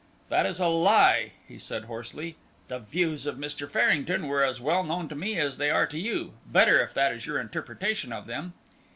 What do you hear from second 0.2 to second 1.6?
"That is a lie," he